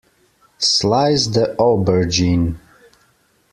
[0.57, 2.57] Slice the aubergine.